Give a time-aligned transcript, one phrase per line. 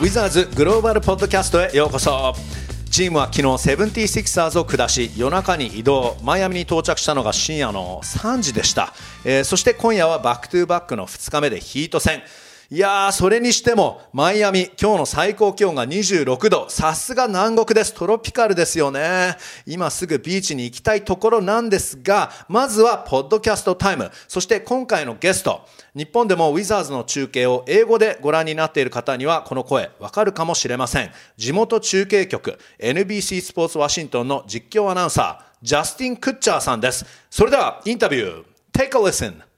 [0.00, 2.32] ウィザーズグローバルポッドキャストへようこそ。
[2.90, 6.16] チームは昨日セブンティーシクサーズを下し夜中に移動。
[6.22, 8.94] マイアミに到着したのが深夜の3時でした、
[9.26, 12.22] えー、そして今夜は back-to-back の2日目でヒート戦。
[12.72, 16.70] いやー、それにしても、マイアミ、今日の最高気温が26度。
[16.70, 17.92] さすが南国です。
[17.92, 19.36] トロピカルですよね。
[19.66, 24.08] 今すぐビーチに行きたいところなんですが、まずは、ポッドキャストタイム。
[24.28, 25.66] そして今回のゲスト。
[25.96, 31.10] 日本でもウィザーズの中継を英語でご覧になっている方には、この声、わかるかもしれません。
[31.36, 37.04] 地元中継局、NBC スポーツワシントンの実況アナウンサー、ジャスティン・クッチャーさんです。
[37.28, 39.49] それでは、インタビュー、Take a listen!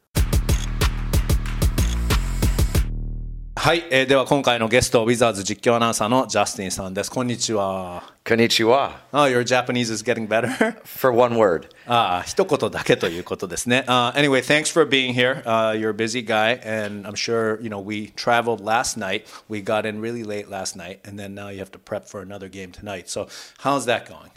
[3.67, 7.11] はい、えー、では今回のゲスト、ウィザーズ実況アナウンサーのジャスティンさんです。
[7.11, 8.13] こんにちは。
[8.25, 9.01] こんにちは。
[9.11, 10.79] Oh, your Japanese is getting better?
[10.85, 11.67] For one word.
[11.85, 13.83] ああ、一言だけということですね。
[13.87, 18.13] Uh, anyway, thanks for being here.、Uh, you're a busy guy, and I'm sure, you know, we
[18.15, 19.25] traveled last night.
[19.49, 22.21] We got in really late last night, and then now you have to prep for
[22.21, 23.09] another game tonight.
[23.09, 24.31] So, how's that going?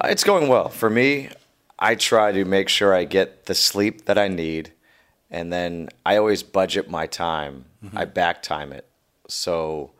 [0.00, 0.68] Uh, it's going well.
[0.68, 1.28] For me,
[1.78, 4.72] I try to make sure I get the sleep that I need.
[5.34, 7.64] and then I always budget my time.
[7.84, 7.98] Mm-hmm.
[7.98, 8.86] I back time it,
[9.28, 9.92] so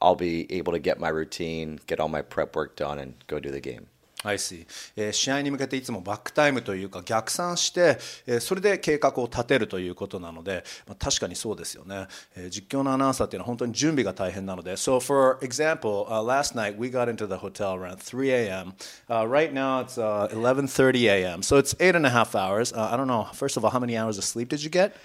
[0.00, 3.40] I'll be able to get my routine, get all my prep work done, and go
[3.40, 3.86] do the game.
[4.24, 19.26] I see、えー、試合に向けていつもバックタイムというか逆算して、えー、それで計画を立てるということなので、まあ、確かにそうですよね、えー、実況のアナウンサーっていうのは本当に準備が大変なので So for example、uh, last night we got into the hotel around 3 a.m.、Uh,
[19.28, 21.42] right now it's、uh, 11.30 a.m.
[21.42, 23.96] So it's eight and a half hours、uh, I don't know first of all how many
[23.96, 24.96] hours of sleep did you get?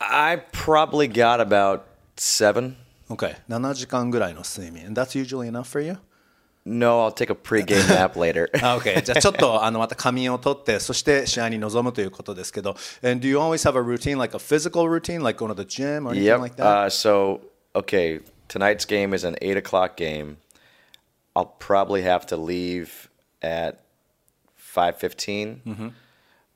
[0.00, 1.84] I probably got about
[2.16, 2.76] seven
[3.10, 5.98] Okay 7時間ぐらいの睡眠 And that's usually enough for you?
[6.66, 8.48] No, I'll take a pre-game nap later.
[8.54, 9.02] okay.
[9.02, 12.74] じゃあちょっとあのまた仮眠を取ってそして試合に臨むということですけど。
[13.02, 16.06] And do you always have a routine like a physical routine like going to the gym
[16.06, 16.40] or anything yep.
[16.40, 16.64] like that?
[16.64, 17.42] Uh, so
[17.74, 20.38] okay, tonight's game is an eight o'clock game.
[21.36, 23.10] I'll probably have to leave
[23.42, 23.80] at
[24.56, 25.88] five mm-hmm.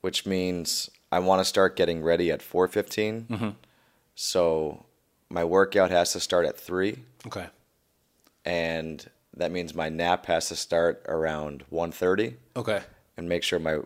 [0.01, 3.28] which means I want to start getting ready at 4:15.
[3.28, 3.50] mm-hmm.
[4.16, 4.86] So
[5.30, 7.04] my workout has to start at three.
[7.28, 7.48] Okay.
[8.46, 12.36] And that means my nap has to start around 1.30.
[12.56, 12.82] Okay.
[13.18, 13.80] And make sure my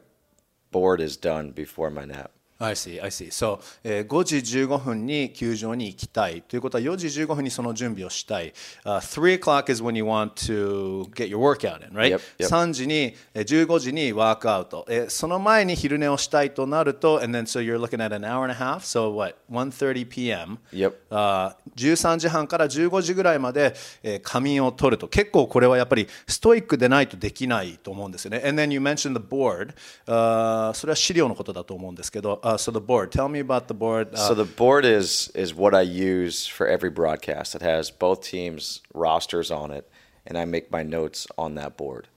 [0.71, 2.31] board is done before my nap.
[2.59, 3.27] I see, I see.
[3.27, 8.53] So、えー、5時15分に球場に行きたいということは4時15分にその準備をしたい。
[8.83, 12.11] Uh, 3 o'clock is when you want to get your workout in, right?
[12.11, 12.47] Yep, yep.
[12.47, 14.85] 3時に、15時にワークアウト。
[14.89, 19.35] えー、その前に昼寝をしたいとなると、and then so you're looking at an hour and a half, so what?
[19.51, 20.93] 1.30 p.m.、Yep.
[21.11, 25.07] Uh, 13時半から15時ぐらいまで、えー、仮眠を取ると。
[25.07, 28.41] 結構これはやっぱりストイックでないとできないと思うんですよね。
[28.43, 29.75] And then you mentioned the board.、
[30.07, 33.11] Uh, それは資料のことだと思うんですけど、uh, so the board.
[33.11, 34.13] Tell me about the board.
[34.13, 37.55] Uh, so the board is is what I use for every broadcast.
[37.55, 39.89] It has both teams' rosters on it,
[40.25, 42.07] and I make my notes on that board.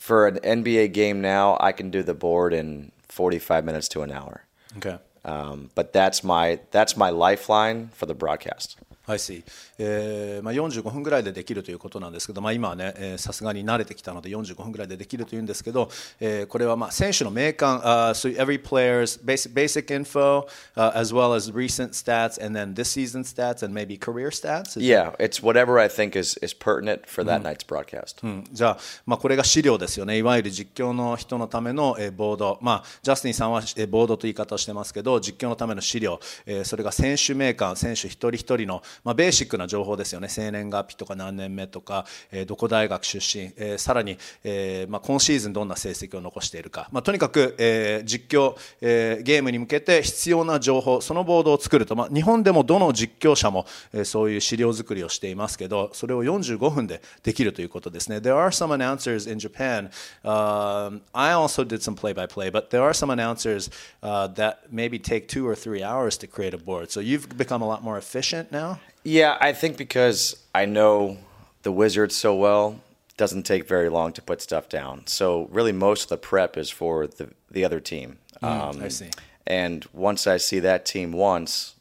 [0.00, 4.10] For an NBA game now, I can do the board in 45 minutes to an
[4.10, 4.44] hour.
[4.76, 4.98] Okay.
[5.24, 8.76] Um, but that's my that's my lifeline for the broadcast.
[9.08, 9.42] I see.
[9.78, 15.88] えーまあ、45分ぐらいでできるということなんですけど、まあ、今はねさすがに慣れてきたので45分ぐらいでできるというんですけど、
[16.20, 20.46] えー、これはまあ選手の名鑑、uh, so every player's basic, basic info、
[20.76, 24.76] uh, as well as recent stats and then this season stats and maybe career stats?
[24.80, 30.18] Yeah, it's whatever I think is, is pertinent for that、night's broadcast、うん、じゃあ、まあ、これが資料ですよね。
[30.18, 59.90] いわゆる実況の人のための、えー、ボード、まあ、ジャスティンさんは、えー、ボードという言い方をしてますけど実況のための資料、えー、それが選手名鑑選手一人一人の、まあ、ベーシックな情報ですよね生年月日とか何年目とか、えー、どこ大学出身、えー、さらに、えーまあ、今シーズンどんな成績を残しているか、まあ、とにかく、えー、実況、えー、ゲームに向けて必要な情報そのボードを作ると、まあ、日本でもどの実況者も、えー、そういう資料作りをしていますけどそれを45分でできるということですね There are some announcers in Japan、
[60.24, 63.70] uh, I also did some play by play but there are some announcers、
[64.02, 67.66] uh, that maybe take two or three hours to create a board so you've become a
[67.66, 71.18] lot more efficient now Yeah, I think because I know
[71.62, 72.80] the Wizards so well,
[73.16, 75.06] doesn't take very long to put stuff down.
[75.06, 78.18] So really, most of the prep is for the the other team.
[78.42, 79.10] Mm, um, I see.
[79.46, 81.74] And once I see that team once,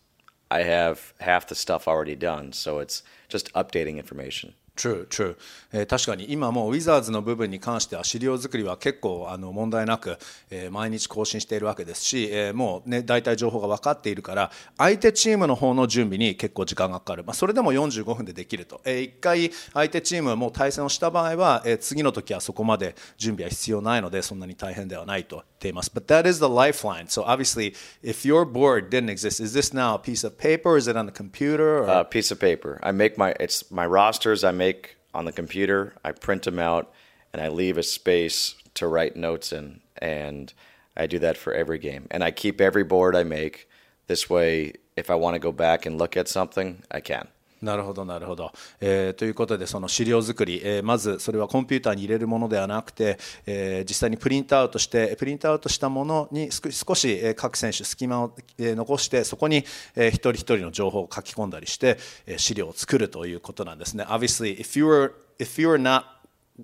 [0.49, 2.53] I have half the stuff already done.
[2.53, 4.53] So it's just updating information.
[4.77, 5.35] True, true.
[5.73, 10.17] えー、確かに今もウィザーズの部分に関しては資料作りは結構あの問題なく、
[10.49, 27.73] えー、毎日更新しているわけですし、えー、もうね大体情報が分かっているから相手チームの方の準備に結構時間がかかる、まあ、それでも45分でできると、えー、1回相手チームもう対戦をした場合は、えー、次の時はそこまで準備は必要ないのでそんなに大変ではないと言っています But that is the lifeline so obviously
[28.03, 30.77] if your board didn't exist is this now a piece of paper?
[30.77, 31.83] Is it on the computer?
[31.83, 35.25] A uh, piece of paper I make my it's my rosters I make make on
[35.25, 35.93] the computer.
[36.03, 36.91] I print them out
[37.31, 39.81] and I leave a space to write notes in.
[39.97, 40.53] And
[40.95, 42.07] I do that for every game.
[42.11, 43.69] And I keep every board I make.
[44.07, 47.27] This way, if I want to go back and look at something, I can.
[47.61, 59.65] なるほどなるほど、えー、ということでその資料作り、えー、まずそれはコンピューターに入れるものではなくて、えー、実際にプリントアウトしてプリントアウトしたものに少し、え各選手隙間を、え残してそこに、
[59.95, 66.17] えー、一人一人の情報を書き込んだりして、えー、資料を作るということなんですね Obviously if you were if you were not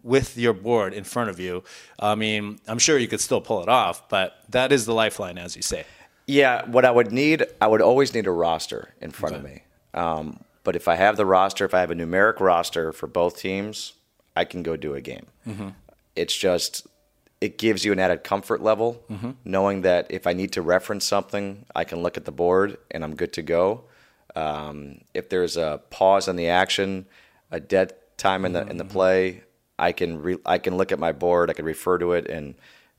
[0.06, 1.63] with your board in front of you
[2.00, 5.38] I mean I'm sure you could still pull it off but that is the lifeline
[5.38, 5.86] as you say
[6.28, 9.40] Yeah what I would need I would always need a roster in front okay.
[9.40, 9.63] of me
[9.94, 13.38] um, But if I have the roster, if I have a numeric roster for both
[13.38, 13.94] teams,
[14.36, 15.27] I can go do a game.
[15.48, 15.69] Mm-hmm.
[16.15, 16.88] It's just
[17.42, 19.31] it gives you an added comfort level mm-hmm.
[19.44, 23.04] knowing that if I need to reference something, I can look at the board and
[23.04, 23.83] I'm good to go.
[24.33, 27.06] Um, if there's a pause in the action,
[27.51, 28.94] a dead time in the in the mm-hmm.
[28.94, 29.44] play,
[29.77, 32.56] I can re- I can look at my board, I can refer to it, and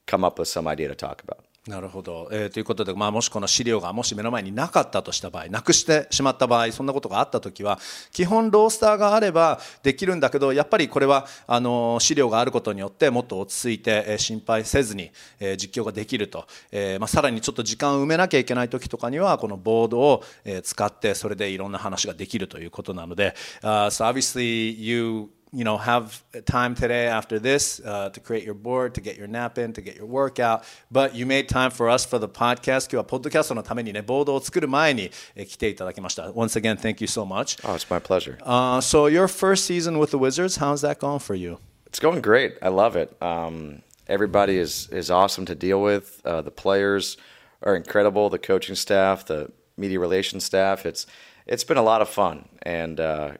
[0.06, 1.44] come up with some idea to talk about.
[1.66, 7.78] なるほど、えー、ということで、まあ、もしこの資料がもし目の前になかったとした場合なくしてしまった場合そんなことがあった時は
[8.12, 28.93] 基本ロースターがあればできるんだけどやっぱりこれはあの資料があることによってもっと落ち着いて、えー、心配せずに、えー、実況ができると、えーまあ、さらにちょっと時間を埋めなきゃいけない時とかにはこのボードを、えー、使ってそれでいろんな話ができるということなので、uh, so obviously you you know, have time today after this uh, to create your board,
[28.95, 30.63] to get your nap in, to get your workout.
[30.91, 32.85] But you made time for us for the podcast.
[32.85, 36.29] 今日はポッドキャストのためにね、ボードを作る前に来ていただきました。
[36.31, 37.59] Once again, thank you so much.
[37.67, 38.37] Oh, it's my pleasure.
[38.43, 41.57] Uh, so your first season with the Wizards, how's that going for you?
[41.87, 42.57] It's going great.
[42.61, 43.15] I love it.
[43.21, 46.21] Um, everybody is is awesome to deal with.
[46.23, 47.17] Uh, the players
[47.63, 48.29] are incredible.
[48.29, 50.85] The coaching staff, the media relations staff.
[50.85, 51.07] It's
[51.47, 53.31] it's been a lot of fun and uh,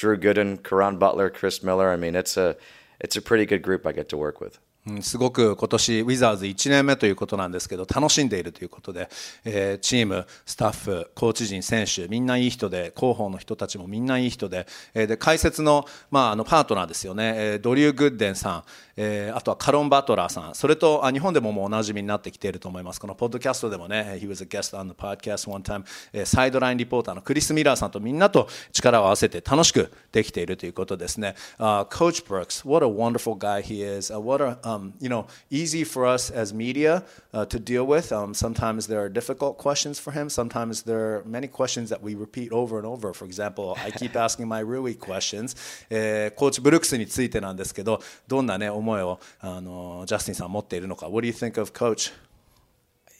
[0.00, 1.90] Drew Gooden, Karan Butler, Chris Miller.
[1.90, 2.56] I mean, it's a
[3.00, 4.58] it's a pretty good group I get to work with.
[5.02, 9.10] すごく今年ウィザーズ1年目ということなんですけど楽しんでいるということで、
[9.44, 18.64] えー、チーム、スタッフ、コーチ陣、選手みんないい人で広報の人たちもみんないい人で,、えー、で解説の,、まあ、あのパートナーですよね、えー、ドリュー・グッデンさん、
[19.02, 33.62] えー、あとはカロン・バトラーさんそれとあ日本でももうおなじみになってきていると思いますこのポッドキャストでもね He was a guest on the podcast one time、えー、サイドラインリポーターのクリス・ミラーさんとみんなと力を合わせて楽しくできているということですね、uh, Coach Brooks what a wonderful guy
[33.62, 37.02] he is、uh, what a、um, you know easy for us as media
[37.32, 38.12] uh, to deal with.
[38.12, 40.28] Um, sometimes there are difficult questions for him.
[40.28, 43.14] Sometimes there are many questions that we repeat over and over.
[43.14, 45.56] For example, I keep asking my Rui questions.
[45.88, 51.07] えー、コーチブルックスについてなんですけど、どんなね思いをあのジャスティンさん持っているのか。
[51.07, 52.11] What do you think of Coach?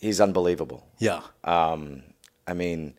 [0.01, 0.83] He's unbelievable.
[0.99, 1.21] Yeah.
[1.43, 2.03] Um,
[2.47, 2.93] I mean,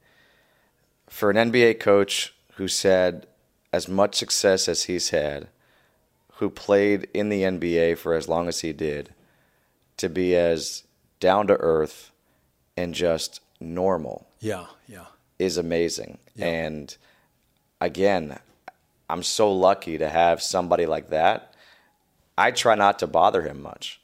[1.08, 3.26] for an NBA coach who said
[3.72, 5.48] as much success as he's had,
[6.34, 9.14] who played in the NBA for as long as he did,
[9.96, 10.84] to be as
[11.20, 12.10] down to earth
[12.76, 14.26] and just normal.
[14.40, 15.06] Yeah, yeah.
[15.38, 16.18] Is amazing.
[16.34, 16.46] Yeah.
[16.46, 16.96] And
[17.80, 18.38] again,
[19.08, 21.49] I'm so lucky to have somebody like that.
[22.37, 23.99] I try not to bother him much.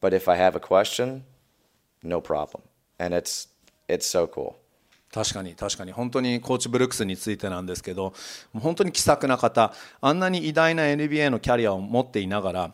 [0.00, 1.24] But if I have a question,
[2.02, 2.62] no problem.
[2.98, 3.48] And it's
[3.88, 4.56] it's so cool.
[5.12, 8.12] 確かに確かに本当にコーチブルックスについてなんですけど
[8.54, 12.72] 本当に気さくな方あんなに偉大な NBA のキャリアを持っていながら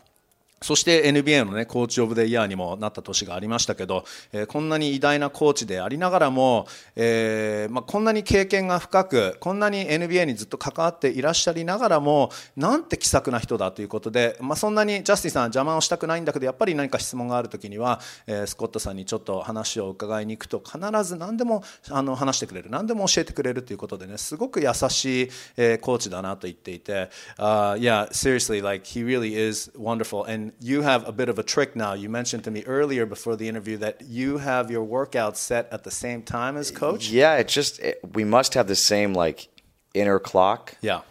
[0.62, 31.06] そして NBA の、ね、コーチ・オブ・デ・イヤーにもなった年がありましたけど、えー、こんなに偉大なコーチでありながらも、えーまあ、こんなに経験が深くこんなに NBA にずっと関わっていらっしゃりながらもなんて気さくな人だということで、まあ、そんなにジャスティンさん邪魔をしたくないんだけどやっぱり何か質問がある時には、えー、スコットさんにちょっと話を伺いに行くと必ず何でもあの話してくれる何でも教えてくれるということでねすごく優しい、え、コーチだなと言っていて、uh, Yeah, seriously, like he really is wonderful and you have
[31.06, 31.92] a bit of a trick now.
[31.94, 35.84] You mentioned to me earlier before the interview that you have your workouts set at
[35.84, 37.08] the same time as coach.
[37.10, 39.48] Yeah, it just it, we must have the same like
[39.94, 40.76] inner clock.
[40.80, 41.02] Yeah.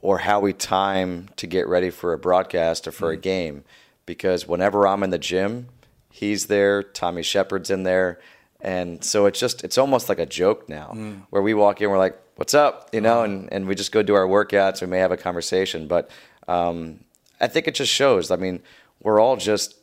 [0.00, 3.14] Or how we time to get ready for a broadcast or for mm.
[3.14, 3.62] a game,
[4.04, 5.68] because whenever I'm in the gym,
[6.10, 6.82] he's there.
[6.82, 8.18] Tommy Shepard's in there,
[8.60, 11.22] and so it's just it's almost like a joke now, mm.
[11.30, 12.90] where we walk in, we're like, what's up?
[12.92, 14.80] You know, and, and we just go do our workouts.
[14.80, 16.10] We may have a conversation, but
[16.48, 17.04] um,
[17.42, 18.30] I think it just shows.
[18.30, 18.62] I mean,
[19.02, 19.74] we're all just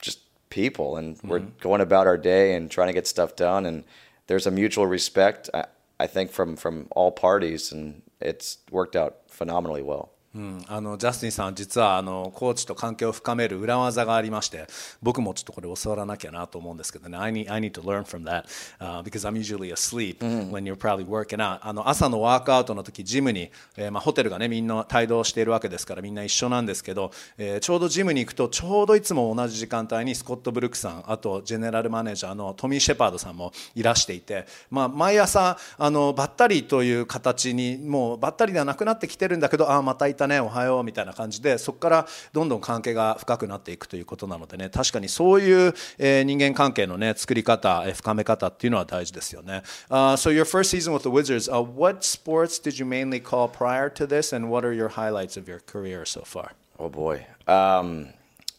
[0.00, 1.58] just people, and we're mm-hmm.
[1.60, 3.66] going about our day and trying to get stuff done.
[3.66, 3.84] And
[4.26, 5.64] there's a mutual respect, I,
[5.98, 10.13] I think, from from all parties, and it's worked out phenomenally well.
[10.34, 14.66] うん、あのジャスティンさん実はあのコーチと関係を深める裏技がありまして
[15.02, 17.16] 僕もちょっとこれ教わらなきゃなと思うんですけどね。
[17.16, 18.44] I need, I need to learn from that、
[18.80, 20.18] uh, because I'm usually asleep
[20.50, 21.60] when you're probably working out.
[21.62, 49.62] あの朝のワークアウトの時ジムに、えーまあ、ホテルがねみんな帯同しているわけですからみんな一緒なんですけど、えーちょうどジムに行くとちょうどいつも同じ時間帯にスコット・ブルックさんあとジェネラルマネージャーのトミー・シェパードさんもいらしていて、まあ、毎朝あのばったりという形にもうばったりではなくなってきてるんだけどああまたいたねおはようみたいな感じでそこからどんどん関係が深くなっていくということなのでね確かにそういう、えー人間関係のね作り方、えー深め方っていうのは大事ですよね。
[49.90, 53.88] Uh, so your first season with the Wizards, uh, what sports did you mainly call prior
[53.92, 56.52] to this and what are your highlights of your career so far?
[56.78, 57.26] Oh boy.
[57.46, 58.08] Um,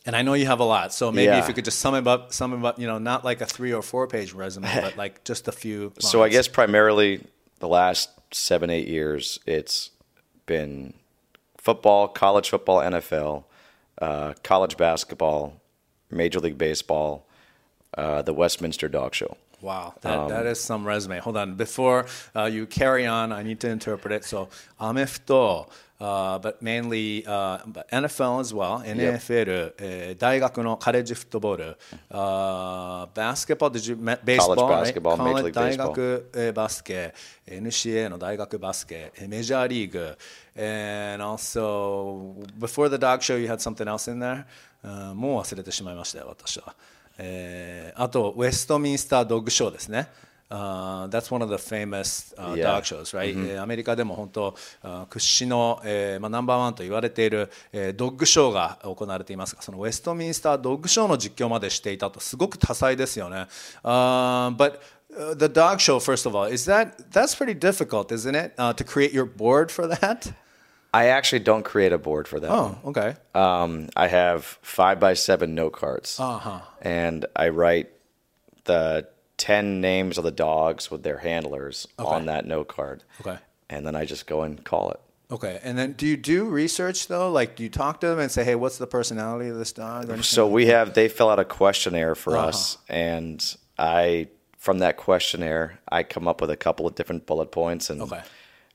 [0.08, 1.48] And I know you have a lot, so maybe if Yeah.
[1.48, 3.74] you could just sum it up, sum it up, you know, not like a three
[3.74, 5.94] or four page resume, but like just a few.
[6.00, 6.34] So I lines.
[6.34, 7.26] guess primarily
[7.60, 9.90] the last seven, eight years, it's
[10.46, 10.94] been
[11.66, 13.44] football, college football, NFL,
[14.00, 15.60] uh, college basketball,
[16.12, 17.26] Major League Baseball,
[17.98, 19.36] uh, the Westminster Dog Show.
[19.62, 21.18] Wow, that, that is some resume.
[21.20, 21.56] Hold on.
[21.56, 22.06] Before
[22.36, 24.24] uh, you carry on, I need to interpret it.
[24.24, 25.68] So, Amefto,
[26.00, 27.60] uh, but mainly uh,
[27.92, 31.78] NFL as well, NFL, えー大学のカレッジフットボール、
[32.10, 35.02] uh, basketball, did you, baseball, College right?
[35.02, 37.14] basketball, Major League 大.学、えーバスケ、
[37.48, 40.18] NCA の大学バスケ、えーメジャーリーグ、
[40.58, 44.46] and also, before the dog show, you had something else in there?
[44.84, 46.76] uh, もう忘れてしまいましたよ、私は。
[47.18, 50.10] えーあと、ウェストミンスタードッグショーですね。
[50.53, 52.65] Uh, that's one of the famous uh, Yeah.
[52.73, 53.31] dog shows, right?
[53.53, 63.47] えーアメリカでも本当、あ屈指の、えーまあ、ナンバーワンと言われている、えードッグショーが行われていますが、そのウェストミンスタードッグショーの実況までしていたと、すごく多彩ですよね。
[63.85, 64.81] Uh, but
[65.17, 68.53] uh, the dog show, first of all, is that that's pretty difficult, isn't it?
[68.59, 70.33] Uh, to create your board for that?
[70.93, 72.51] I actually don't create a board for that.
[72.51, 73.15] Oh, okay.
[73.37, 76.59] Um, I have five by seven note cards, Uh-huh.
[76.83, 77.91] and I write
[78.65, 79.07] the
[79.38, 83.38] ten names of the dogs with their handlers on that note card, Okay.
[83.70, 85.00] and then I just go and call it.
[85.32, 85.60] Okay.
[85.64, 87.32] And then do you do research though?
[87.32, 90.24] Like do you talk to them and say, hey, what's the personality of this dog?
[90.24, 92.48] So we have they fill out a questionnaire for uh-huh.
[92.50, 94.28] us, and I
[94.58, 98.22] from that questionnaire I come up with a couple of different bullet points and Okay.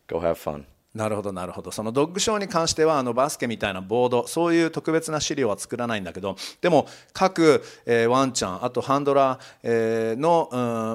[0.08, 0.66] go have fun.
[0.92, 1.70] なるほどなるほど。
[1.70, 10.48] そのドッグショーに関してはあのバスケみたいなボードそういう特別な資料は作らないんだけどでも各、えーワンちゃんあとハンドラー、えーの、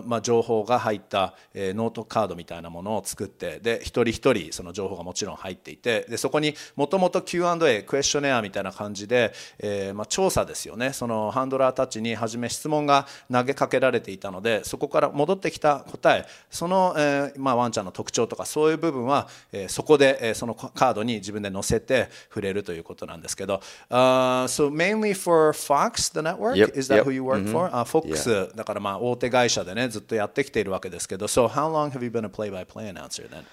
[0.04, 10.92] うんまあ、情報が入った、えーノートカードみたいなものを作ってで一人一人その情報がもちろん入っていてでそこにもともと Q&A クエスチョネアみたいな感じで、えーまあ、調査ですよね。
[10.92, 27.70] そのハンドラーたちに初め質問が投げかけられていたのでそこから戻ってきた答えその、えーまあ、ワンちゃんの特徴とかそういう部分は、えーそこで、えーそのカードに自分で載せて触れるということなんですけど、uh, So mainly for Fox, the network, Yep, is that yep, who you work for?
[27.74, 33.46] あ FOX だからまあ大手会社でねずっとやってきているわけですけど So how long have you been a play-by-play announcer then?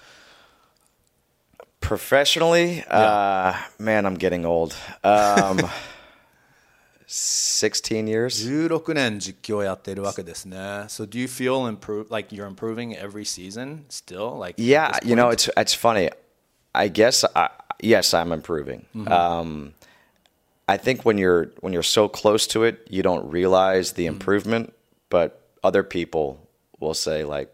[1.79, 4.73] Professionally, uh, man, I'm getting old.
[5.03, 5.59] Um,
[7.05, 8.29] 16 years.
[8.41, 10.57] 16年実況やっているわけですね。
[10.87, 14.39] So do you feel improve like you're improving every season still?
[14.39, 16.09] Like Yeah, you know, it's it's funny.
[16.75, 17.49] I guess I,
[17.79, 18.85] yes, I'm improving.
[18.95, 19.11] Mm-hmm.
[19.11, 19.73] Um,
[20.67, 24.13] I think when you're when you're so close to it, you don't realize the mm-hmm.
[24.13, 24.67] improvement.
[24.67, 24.77] Mm-hmm.
[25.09, 26.47] But other people
[26.79, 27.53] will say like,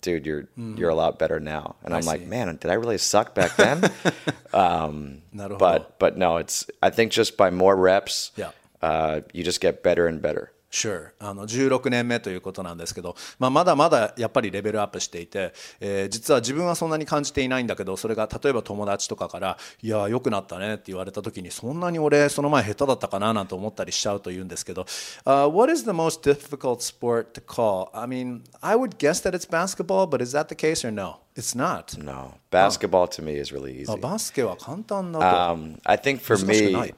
[0.00, 0.76] "Dude, you're mm-hmm.
[0.76, 3.56] you're a lot better now," and I am like, "Man, did I really suck back
[3.56, 3.90] then?"
[4.52, 5.94] um, but whole.
[5.98, 8.52] but no, it's I think just by more reps, yeah.
[8.80, 10.52] uh, you just get better and better.
[10.70, 11.10] Sure.
[11.18, 24.82] あの16年目ということなんですけど、まあ、まだまだやっぱりレベルアップしていて、えー実は自分はそんなに感じていないんだけどそれが例えば友達とかから「いや良くなったね」って言われた時にそんなに俺その前下手だったかななんて思ったりしちゃうと言うんですけど、
[25.24, 27.88] uh, What is the most difficult sport to call?
[27.92, 31.16] I mean, I would guess that it's basketball, but is that the case or no?
[31.36, 31.96] It's not.
[32.02, 33.92] No, basketball to me is really easy.
[33.92, 35.24] あバスケは簡単だと。
[35.54, 36.94] Um, I think for me。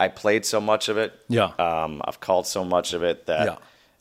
[0.00, 1.12] I played so much of it.
[1.28, 1.52] Yeah.
[1.58, 3.56] Um, I've called so much of it that Yeah.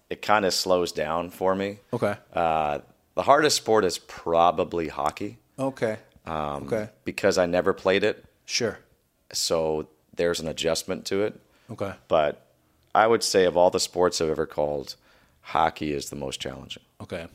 [0.10, 1.80] it kind of slows down for me.
[1.94, 2.16] Okay.
[2.34, 2.80] Uh,
[3.16, 5.98] the hardest sport is probably hockey Okay.
[6.26, 6.90] um, okay.
[7.04, 8.24] because I never played it.
[8.46, 8.80] Sure.
[9.34, 11.40] So there's an adjustment to it.
[11.70, 11.94] Okay.
[12.08, 12.46] But
[12.96, 14.96] I would say of all the sports I've ever called,
[15.42, 16.84] hockey is the most challenging.
[17.02, 17.28] Okay.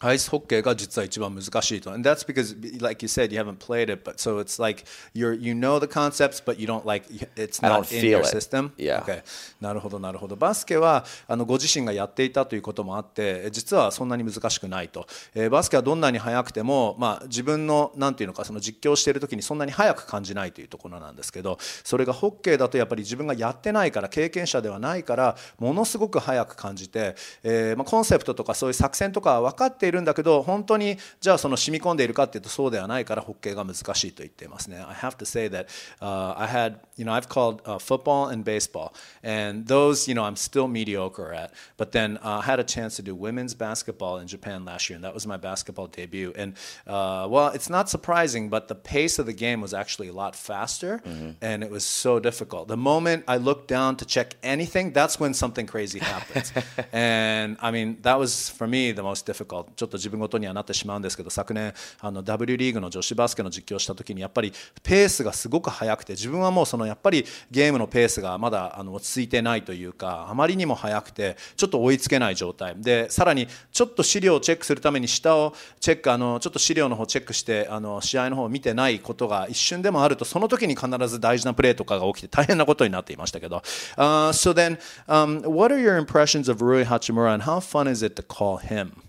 [0.00, 1.92] アイスホッケーが実は一番難しいと。
[1.92, 5.54] And that's because, like you said, you haven't played it, but so it's like you're you
[5.54, 8.70] know the concepts, but you don't like it's not in your system?
[8.76, 9.02] Yeah.
[9.02, 9.22] Okay.
[9.60, 10.36] なるほどなるほど。
[10.36, 15.06] バスケはあのご自身がやっていたということもあって、実はそんなに難しくないと。
[15.34, 34.77] えーバスケはどんなに速くても、まあ自分のなんていうのかその実況している時にそんなに速く感じないというところなんですけど、それがホッケーだとやっぱり自分がやってないから経験者ではないからものすごく速く感じて、えーまあコンセプトとかそういう作戦とかは分かっているんだけど本当にじゃあその染み込んでいるかっていうとそうではないからホッケーが難しいと言っていますね。
[34.77, 40.07] I have to say that、uh, I had you know I've called、uh, football and baseball and those
[40.07, 43.15] you know I'm still mediocre at but then uh, I had a chance to do
[43.15, 46.53] women's basketball in Japan last year and that was my basketball debut and
[46.87, 50.35] uh, well it's not surprising but the pace of the game was actually a lot
[50.35, 51.01] faster
[51.41, 52.67] and it was so difficult.
[52.67, 56.51] The moment I looked down to check anything that's when something crazy happens
[56.91, 83.62] and I mean that was for me the most difficult ちょっと自分ごとにはなってしまうんですけど昨年あの W リーグの女子バスケの実況をした時にやっぱりペースがすごく速くて自分はもうそのやっぱりゲームのペースがまだあの落ち着いてないというかあまりにも速くてちょっと追いつけない状態でさらにちょっと資料をチェックするために下をチェックあのちょっと資料の方チェックしてあの試合の方を見てないことが一瞬でもあるとその時に必ず大事なプレーとかが起きて大変なことになっていましたけど、
[83.96, 88.22] uh, So then、um, what are your impressions of Rui Hachimura and how fun is it to
[88.22, 89.07] call him?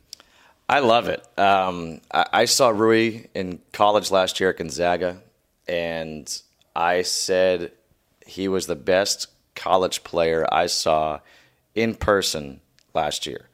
[0.69, 1.25] I love it.
[1.37, 5.17] Um, I, I saw Rui in college last year at Gonzaga,
[5.67, 6.41] and
[6.75, 7.71] I said
[8.25, 11.19] he was the best college player I saw
[11.73, 12.61] in person
[12.93, 13.49] last year.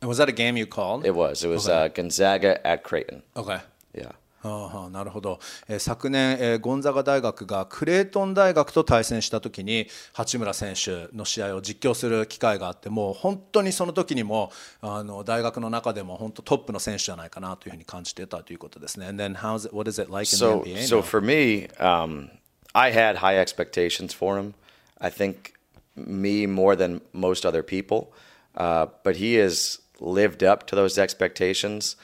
[0.00, 1.04] And was that a game you called?
[1.04, 1.44] It was.
[1.44, 3.22] It was uh, Gonzaga at Creighton.
[3.36, 3.60] Okay.
[3.94, 4.12] Yeah.
[4.48, 19.06] はあはあ、なるほど、えー昨年、えーゴンザガ大学がクレートン大学と対戦した時に八村選手の試合を実況する機会があってもう本当にその時にもあの大学の中でも本当トップの選手じゃないかなというふうに感じてたということですね。
[19.06, 22.30] And then how's it, what is it like in So, the NBA so for me, um,
[22.74, 24.54] I had high expectations for him.
[24.98, 25.54] I think
[25.96, 28.12] me more than most other people,
[28.56, 31.96] uh, but he has lived up to those expectations.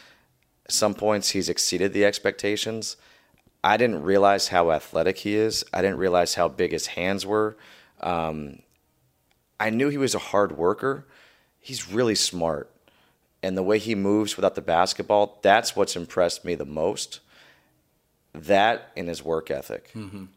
[0.68, 2.96] Some points he's exceeded the expectations.
[3.64, 5.64] I didn't realize how athletic he is.
[5.72, 7.56] I didn't realize how big his hands were.
[8.00, 8.60] Um,
[9.58, 11.06] I knew he was a hard worker.
[11.58, 12.70] He's really smart.
[13.42, 17.20] And the way he moves without the basketball, that's what's impressed me the most.
[18.32, 19.90] That and his work ethic.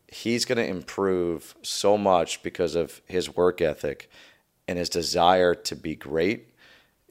[0.08, 4.10] He's going to improve so much because of his work ethic
[4.68, 6.48] and his desire to be great.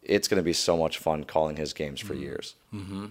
[0.02, 2.54] It's going to be so much fun calling his games for years.
[2.74, 2.94] Mm-hmm.
[2.94, 3.06] Mm-hmm.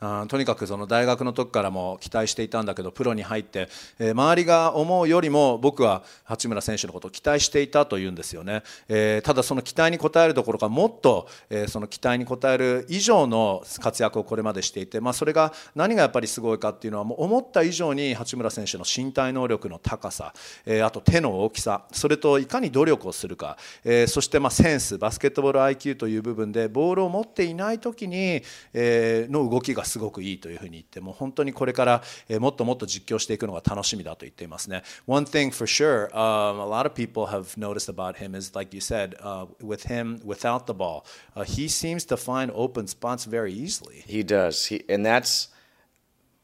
[0.00, 20.32] あとにかくその大学の時からも期待していたんだけどプロに入って、えー周りが思うよりも僕は八村選手のことを期待していたというんですよね、えーただその期待に応えるどころかもっと、えーその期待に応える以上の活躍をこれまでしていて、まあ、それが何がやっぱりすごいかっていうのはもう思った以上に八村選手の身体能力の高さ、
[20.64, 34.83] えあと手の大きさそれといかに努力をするか、えそしてまあセンスバスケットボール IQ という部分でボールを持っていない時に、えの動きがすごくいいというふうに言ってもう本当にこれから、えーもっともっと実況していくのが楽しみだと言っていますね。
[35.05, 38.81] One thing for sure, um, a lot of people have noticed about him is like you
[38.81, 43.53] said, uh, with him without the ball, uh, he seems to find open spots very
[43.53, 44.03] easily.
[44.07, 44.65] He does.
[44.67, 45.49] He and that's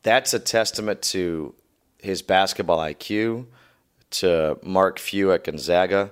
[0.03, 1.55] that's a testament to
[1.99, 3.47] his basketball IQ,
[4.11, 6.11] to Mark Few at Gonzaga,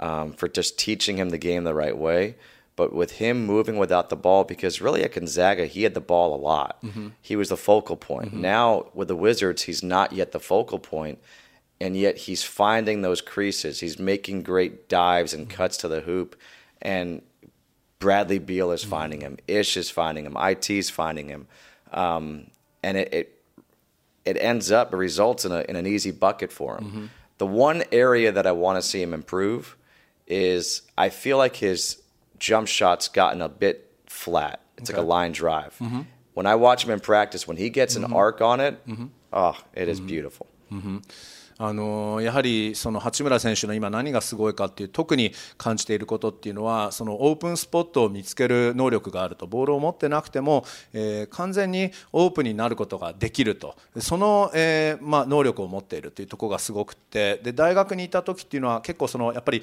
[0.00, 2.36] um, for just teaching him the game the right way.
[2.79, 6.33] But with him moving without the ball, because really at Gonzaga he had the ball
[6.33, 6.81] a lot.
[6.81, 7.09] Mm-hmm.
[7.21, 8.29] He was the focal point.
[8.29, 8.41] Mm-hmm.
[8.41, 11.19] Now with the Wizards, he's not yet the focal point,
[11.81, 13.81] and yet he's finding those creases.
[13.81, 15.57] He's making great dives and mm-hmm.
[15.57, 16.37] cuts to the hoop,
[16.81, 17.21] and
[17.99, 19.35] Bradley Beal is finding him.
[19.45, 20.37] Ish is finding him.
[20.39, 21.47] It's finding him,
[21.91, 22.47] um,
[22.81, 23.41] and it, it
[24.23, 27.09] it ends up it results in a in an easy bucket for him.
[27.39, 29.75] The one area that I want to see him improve
[30.27, 32.01] is I feel like his
[32.39, 34.61] jump shot's gotten a bit flat.
[34.77, 35.75] It's like a line drive.
[35.79, 36.01] Mm-hmm.
[36.33, 38.15] When I watch him in practice, when he gets an mm-hmm.
[38.15, 38.81] arc on it,
[39.33, 40.47] oh, it is beautiful.
[41.61, 49.45] あのやはりその八村選手の今何がすごいかっていう特に感じていることっていうのはそのオープンスポットを見つける能力があると。
[49.45, 53.75] ボールを持ってなくても、えー完全にオープンになることができると。
[53.97, 57.39] その、えーまあ、能力を持っているというところがすごくて。
[57.43, 59.61] で大学にいた時っていうのは結構そのやっぱり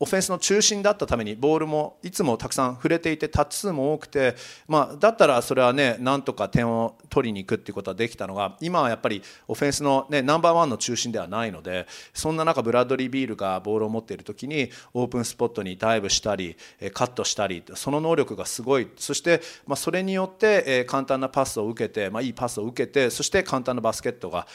[0.00, 4.34] オフェンスの中心だったためにボールもいつもたくさん触れていてタッチ数も多くて、
[4.66, 16.56] まあ、だったらそれはねなんとか点を取りに行くっていうことはできたのが今はやっぱりオフェンスの、ね、ナンバーワンの中心ではないないのでそんな中ブラッドリー・ビールがボールを持っている時にオープンスポットにダイブしたり
[16.92, 24.46] カットしたりその能力がすごいそして、ま、それによって簡単なパスを受けて、まあ、いいパスを受けてそして簡単なバスケットが、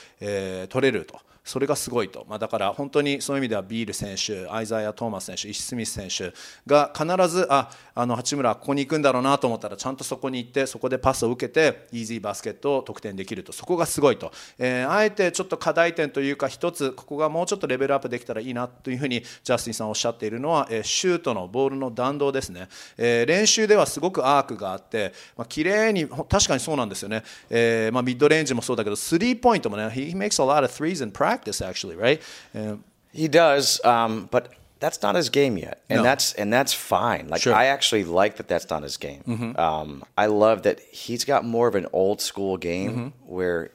[0.69, 1.19] 取れると。
[1.43, 6.33] それがすごいと、まあ、だから本当にそういう意味ではビール選手、アイザイア・トーマス選手、イシスミス選手
[6.65, 13.51] が必ずああの八村、ここに行くんだろうなと思ったらちゃんとそこに行ってそこでパスを受けてイージーバスケットを得点できると。
[13.51, 32.21] そこがすごいと、えー、あえてちょっと課題点というか一つここがもうちょっとレベルアップできたらいいなというふうにジャスティンさんおっしゃっているのは、えー、シュートのボールの弾道ですね、えー、練習ではすごくアークがあって、まあ綺麗に確かにそうなんですよね、えーまあ、ミッドレンジもそうだけどスリーポイントもね He makes a lot of threes in practice actually right
[32.53, 32.79] right?
[33.11, 36.03] he does, um, but that's not his game yet, and no.
[36.03, 37.29] that's and that's fine.
[37.29, 37.53] Like sure.
[37.53, 39.23] I actually like that that's not his game.
[39.25, 39.59] Mm-hmm.
[39.59, 43.07] Um, I love that he's got more of an old school game mm-hmm.
[43.33, 43.71] where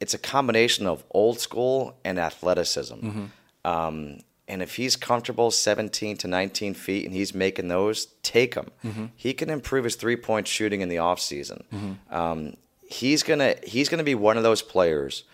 [0.00, 2.94] it's a combination of old school and athleticism.
[2.94, 3.24] Mm-hmm.
[3.64, 4.18] Um,
[4.48, 8.70] and if he's comfortable 17 to 19 feet and he's making those, take him.
[8.84, 9.06] Mm-hmm.
[9.16, 11.62] He can improve his three point shooting in the offseason.
[11.72, 12.14] Mm-hmm.
[12.14, 15.24] Um, he's gonna he's gonna be one of those players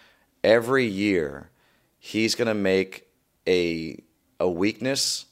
[0.43, 1.51] every year
[1.99, 3.09] he's going to make
[3.47, 4.03] a
[4.39, 5.27] a weakness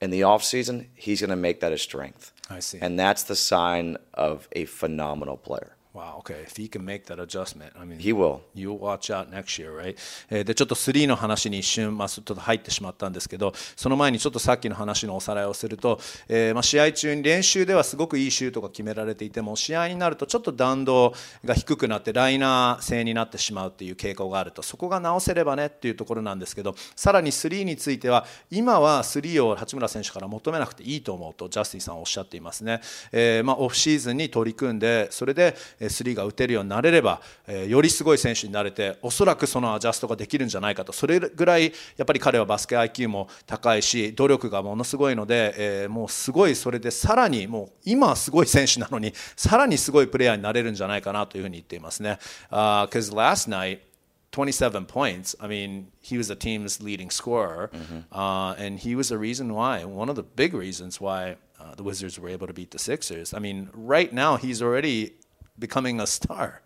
[0.00, 0.88] in the off season.
[0.94, 2.32] He's going to make that a strength.
[2.50, 5.76] I see, and that's the sign of a phenomenal player.
[5.94, 6.42] Wow, okay.
[6.46, 8.40] If he can make that adjustment, I mean, he will.
[8.54, 9.94] You'll watch out next year, right?
[10.30, 21.12] えで、ちょっと3の話に一瞬、まあ、ちょっと入ってしまったんですけど、その前にちょっとさっきの話のおさらいをすると、えー、まあ試合中に練習ではすごくいいシュートが決められていても、試合になるとちょっと弾道
[21.44, 32.80] が低くなって、ライナー性になってしまうっていう傾向があると、そこが直せればねっていうところなんですけど、さらに3については、今は3を八村選手から求めなくていいと思うと、ジャスティンさんはおっしゃっていますね。
[33.12, 35.54] えー、まあオフシーズンに取り組んで、それで、
[35.88, 52.18] スリーが打てるようになれれば、えー、よりすごい選手になれておそらくそのアジャストができるんじゃないかとそれぐらいやっぱり彼はバスケ IQ も高いし努力がものすごいので、えー、もうすごいそれでさらにもう今はすごい選手なのにさらにすごいプレーヤーになれるんじゃないかなというふうに言っていますね。
[52.50, 55.36] Because、uh, last night27 points.
[55.40, 58.00] I mean, he was the team's leading scorer, mm-hmm.
[58.10, 61.82] uh, and he was the reason why, one of the big reasons why uh, the
[61.82, 63.34] Wizards were able to beat the Sixers.
[63.34, 65.12] I mean, right now he's already
[65.58, 66.62] becoming a star.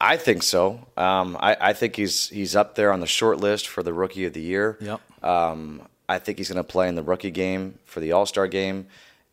[0.00, 0.86] I think so.
[0.96, 4.26] Um, I, I, think he's he's up there on the short list for the rookie
[4.26, 4.78] of the year.
[4.80, 5.24] Yep.
[5.24, 8.46] Um, I think he's going to play in the rookie game for the All Star
[8.46, 8.86] game,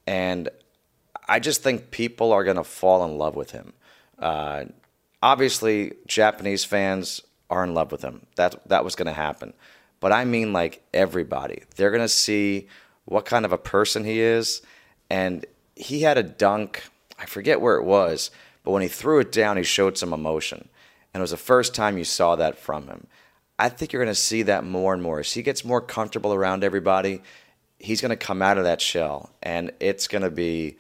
[0.07, 0.49] and
[1.27, 3.73] I just think people are going to fall in love with him.
[4.17, 4.65] Uh,
[5.21, 8.25] obviously, Japanese fans are in love with him.
[8.35, 9.53] That that was going to happen,
[9.99, 11.63] but I mean like everybody.
[11.75, 12.67] They're going to see
[13.05, 14.63] what kind of a person he is,
[15.11, 16.83] and he had a dunk.
[17.19, 18.31] I forget where it was
[18.65, 20.67] but when he threw it down, he showed some emotion.
[21.13, 23.07] And it was the first time you saw that from him.
[23.57, 25.19] I think you're going to see that more and more.
[25.19, 27.21] As he gets more comfortable around everybody,
[27.79, 30.77] he's going to come out of that shell, and it's going to be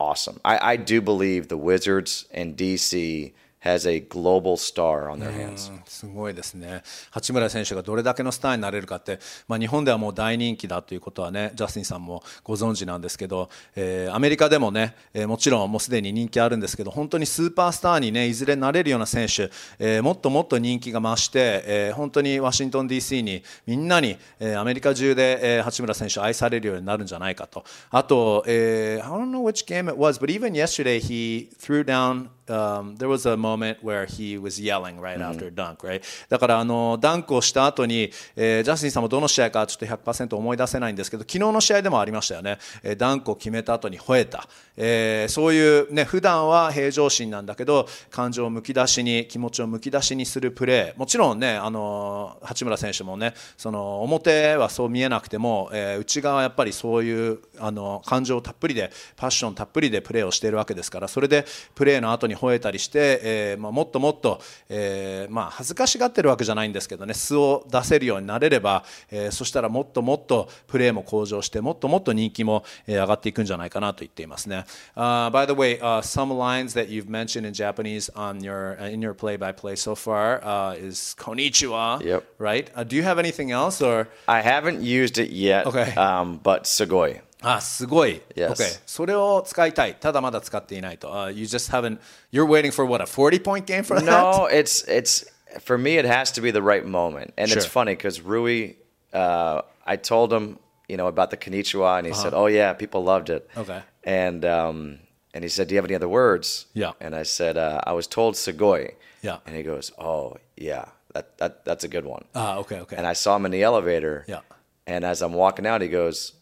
[0.00, 0.40] awesome.
[0.44, 3.32] I, I do believe the Wizards and DC
[3.68, 5.70] has a global star on their hands.
[5.86, 6.82] すごいですね。
[7.10, 27.64] 八村選手がどれだけのスターになれるかって、まあ、日本ではもう大人気だということはね、ジャスティンさんもご存知なんですけど、えー、アメリカでもね、えー、もちろんもうすでに人気あるんですけど、本当にスーパースターにね、いずれなれるような選手、えー、もっともっと人気が増して、えー、本当にワシントン DC にみんなに、えー、アメリカ中で、えー、八村選手愛されるようになるんじゃないかと。
[27.90, 33.26] あと、えー、I don't know which game it was, but even yesterday he threw down um, there was
[33.30, 36.02] a moment where he was yelling right after dunk, right?
[36.28, 50.98] だからあのダンクをした後に、えー、ジャスティンさんもどの試合かちょっと100%思い出せないんですけど昨日の試合でもありましたよね、えー、ダンクを決めた後に吠えた、えー、そういうね普段は平常心なんだけど感情をむき出しに気持ちをむき出しにするプレー。
[50.98, 74.64] もちろんねあの八村選手もねその表はそう見えなくても、えー、内側はやっぱりそういうあの感情たっぷりでパッションたっぷりでプレーをしているわけですからそれでプレーの後に吠えたりして、えーまあ、もっともっと、えーまあ、恥ずかしがってるわけじゃないんですけどね素を出せるようになれれば、えー、そしたらもっともっとプレーも向上してもっともっと人気も、えー、上がっていくんじゃないかなと言っていますね。
[74.96, 79.14] Uh, by the way, uh, some lines that you've mentioned in Japanese on your in your
[79.14, 82.04] play-by-play so far uh, is konnichiwa.
[82.04, 82.24] Yep.
[82.38, 82.70] Right.
[82.74, 84.08] Uh, do you have anything else or?
[84.26, 85.66] I haven't used it yet.
[85.66, 85.94] Okay.
[85.94, 87.20] Um, but sugoi.
[87.41, 88.21] あ、すごい。
[88.35, 88.51] Yes.
[88.51, 88.81] Okay.
[88.85, 89.95] それを使いたい。
[89.95, 91.09] ただまだ使っていないと。
[91.09, 91.99] Uh, you just haven't,
[92.31, 94.05] you're waiting for what, a 40 point game for that?
[94.05, 95.25] No, it's, it's,
[95.59, 97.33] for me, it has to be the right moment.
[97.37, 97.57] And sure.
[97.57, 98.75] it's funny because Rui,
[99.13, 100.57] uh, I told him,
[100.87, 102.21] you know, about the Konnichiwa, and he uh-huh.
[102.21, 103.49] said, oh, yeah, people loved it.
[103.55, 103.81] Okay.
[104.03, 104.99] And, um,
[105.33, 106.67] and he said, do you have any other words?
[106.73, 106.91] Yeah.
[106.99, 108.93] And I said, uh, I was told Sugoi.
[109.21, 109.37] Yeah.
[109.45, 110.85] And he goes, oh, yeah.
[111.13, 112.25] that, that that's a good one.
[112.35, 112.95] Ah, okay, okay.
[112.97, 114.25] And I saw him in the elevator.
[114.27, 114.41] Yeah.
[114.85, 116.33] And as I'm walking out, he goes,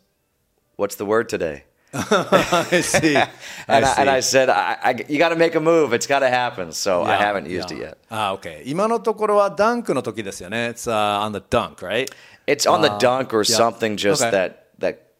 [0.75, 3.17] "What's the word today?" I see.
[3.17, 3.27] I
[3.67, 4.01] And I, see.
[4.01, 5.93] and I said, I, I, "You got to make a move.
[5.93, 7.77] It's got to happen." So I Yeah, haven't used yeah.
[7.77, 7.97] it yet.
[8.09, 8.63] あ、OK。
[8.65, 10.69] 今のところはダンクの時ですよね。
[10.69, 12.09] It's、uh, on the dunk, right?
[12.47, 13.55] It's on the dunk or yeah.
[13.57, 14.31] something just Okay.
[14.31, 14.55] that that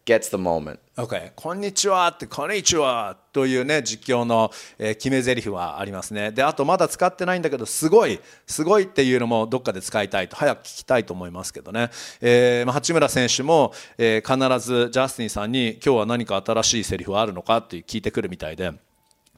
[0.07, 0.79] gets the moment.
[0.97, 1.33] OK。
[1.35, 6.31] こんにちはって、こんにちはというね、実況の、え決め台詞はありますね。
[6.31, 11.91] で、あとまだ使ってないんだけど、すごい、すごいっていうのもどっかで使いたいと、早く聞きたいと思いますけどね。
[12.21, 18.86] えーま、八村選手も、えー必ずジャスティンさんに、今日は何か新しいセリフはあるのかって聞いてくるみたいで。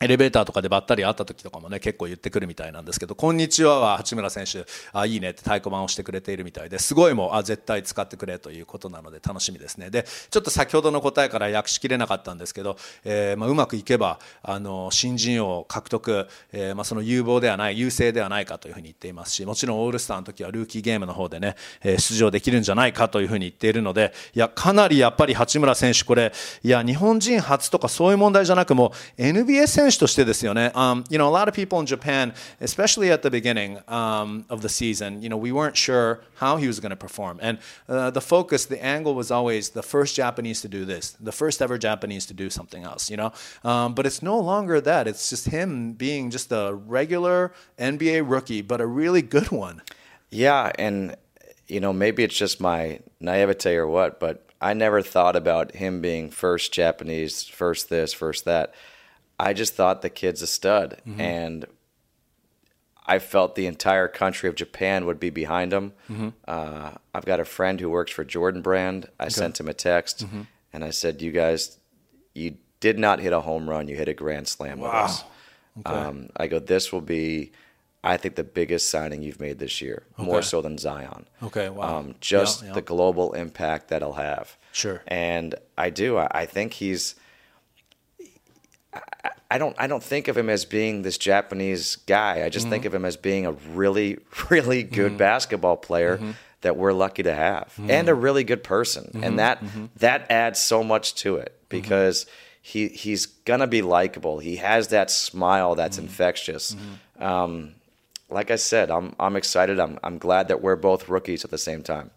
[0.01, 4.65] エレベーターとかでばったり会った時とかもね結構言ってくるみたいなんですけど「こんにちは」は八村選手。
[4.93, 9.91] あいいねって太鼓判をしてくれているみたいですごいもうあ絶対使ってくれということなので楽しみですね。
[9.91, 26.33] でちょっと先ほどの答えから訳しきれなかったんですけど、えーまあ、うまくいけばあの新人王獲得、えーまあ、その有望ではない優勢ではないかというふうに言っていますしもちろんオールスターの時はルーキーゲームの方でね、えー出場できるんじゃないかというふうに言っているのでいやかなりやっぱり八村選手これ
[26.63, 30.72] いや日本人初とかそういう問題じゃなくも NBA 選としてですよね。
[30.76, 34.70] Um, you know, a lot of people in Japan, especially at the beginning um, of the
[34.70, 37.40] season, you know, we weren't sure how he was going to perform.
[37.42, 41.32] And uh, the focus, the angle was always the first Japanese to do this, the
[41.32, 43.32] first ever Japanese to do something else, you know?
[43.64, 45.08] Um, but it's no longer that.
[45.08, 49.82] It's just him being just a regular NBA rookie, but a really good one.
[50.30, 51.16] Yeah, and
[51.68, 56.02] you know maybe it's just my naivete or what, but I never thought about him
[56.02, 58.74] being first Japanese, first this, first that.
[59.39, 61.65] I just thought the kid's a stud, and
[63.07, 65.93] I felt the entire country of Japan would be behind him.
[66.47, 69.09] Uh, I've got a friend who works for Jordan Brand.
[69.19, 70.27] I sent him a text,
[70.73, 71.79] and I said, "You guys,
[72.35, 73.89] you did not hit a home run.
[73.89, 75.25] You hit a grand slam with us."
[75.87, 77.53] Um, I go, "This will be."
[78.05, 81.27] I think the biggest signing you've made this year, more so than Zion.
[81.43, 81.99] Okay, wow.
[81.99, 82.75] Um, just Yeah, yeah.
[82.75, 84.57] the global impact that he'll have.
[84.71, 85.03] Sure.
[85.09, 86.17] And I do.
[86.17, 87.17] I, I think he's.
[89.51, 89.75] I, don't.
[89.79, 92.45] I don't think of him as being this Japanese guy.
[92.45, 92.71] I just Mm-hmm.
[92.73, 94.19] think of him as being a really,
[94.51, 96.31] really good basketball player Mm-hmm.
[96.63, 99.05] that we're lucky to have, and a really good person.
[99.05, 99.25] Mm-hmm.
[99.25, 99.63] And that
[99.97, 102.27] that adds so much to it because
[102.61, 104.39] he he's gonna be likable.
[104.39, 106.07] He has that smile that's Mm-hmm.
[106.07, 106.77] infectious.
[107.19, 107.75] Um,
[108.31, 109.79] like I said, I'm I'm excited.
[109.81, 112.11] I'm I'm glad that we're both rookies at the same time.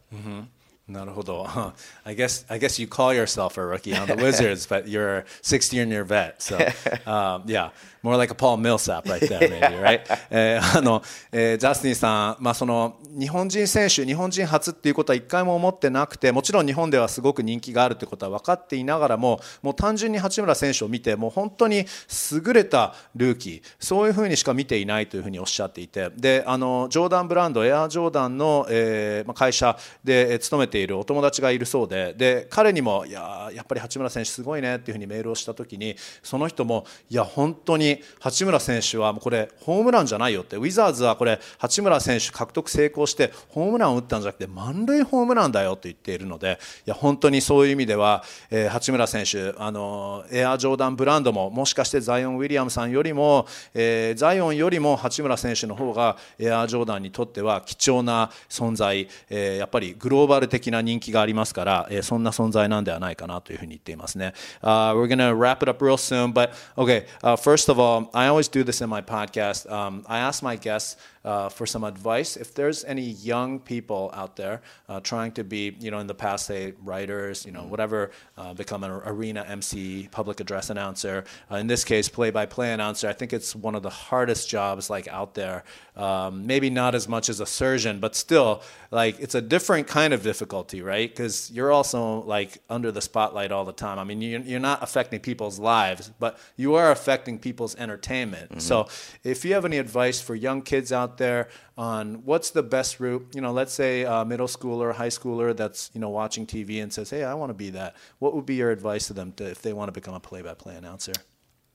[0.91, 1.47] なるほど。
[2.04, 5.23] I guess I guess you call yourself a rookie on the Wizards, but you're a
[5.41, 6.36] 16-year vet.
[6.41, 6.58] So,
[7.06, 7.69] um, yeah,
[8.04, 10.01] more like a Paul Millsap right there, maybe, right?
[10.30, 11.01] え ーあの、
[11.32, 21.86] えージャスティンさん、まあその日本人選手、日本人初っていうことは一回も思ってなくて、もちろん日本ではすごく人気があるってことは分かっていながらも、もう単純に八村選手を見て、もう本当に
[22.32, 64.33] 優れたルーキー、そういうふうにしか見ていないというふうにおっしゃっていて、で、あのジョーダンブランド、エアージョーダンの、えーまあ会社でえー勤めているお友達がいるそうで、で彼にもいややっぱり八村選手すごいねっていうふうにメールをしたときに、その人もいや本当に八村選手はもうこれホームランじゃないよって、ウィザーズはこれ八村選手獲得成功してホームランを打ったんじゃなくて満塁ホームランだよと言っているので、いや本当にそういう意味では、えー八村選手あのエアジョーダンブランドももしかしてザイオン・ウィリアムさんよりも、えーザイオンよりも八村選手の方がエアジョーダンにとっては貴重な存在、えーやっぱりグローバル的な人気がありますから、えーそんな存在なんではないかなというふうに言っていますね。
[64.62, 68.49] Uh, we're gonna wrap it up real soon, but okay, uh, first of all, I always
[68.49, 69.71] do this in my podcast.
[69.71, 72.37] Um, I ask my guests uh, for some advice.
[72.37, 76.14] If there's any young people out there uh, trying to be, you know, in the
[76.14, 81.25] past, say writers, you know, whatever, uh, become an arena MC, public address announcer.
[81.51, 83.09] Uh, in this case, play-by-play announcer.
[83.09, 85.64] I think it's one of the hardest jobs like out there.
[85.97, 90.14] Um, maybe not as much as a surgeon, but still, like it's a different kind
[90.14, 91.10] of difficulty, right?
[91.10, 94.00] Because you're also like under the spotlight all the time.
[94.00, 98.52] I mean, you're, you're not affecting people's lives, but you are affecting people's entertainment.
[98.52, 98.60] Mm-hmm.
[98.60, 98.88] So,
[99.24, 103.28] if you have any advice for young kids out there on what's the best route,
[103.34, 106.92] you know, let's say a middle schooler, high schooler that's you know watching TV and
[106.92, 109.50] says, "Hey, I want to be that." What would be your advice to them to,
[109.50, 111.14] if they want to become a play-by-play announcer?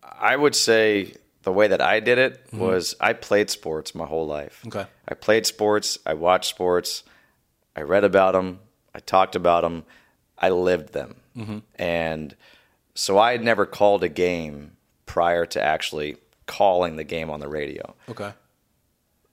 [0.02, 1.14] I would say
[1.46, 2.58] the way that I did it mm-hmm.
[2.58, 4.62] was I played sports my whole life.
[4.66, 4.84] Okay.
[5.08, 7.04] I played sports, I watched sports,
[7.76, 8.58] I read about them,
[8.96, 9.84] I talked about them,
[10.38, 11.16] I lived them.
[11.36, 11.58] Mm-hmm.
[11.78, 12.34] And
[12.94, 14.72] so I had never called a game
[15.04, 17.94] prior to actually calling the game on the radio.
[18.08, 18.32] Okay.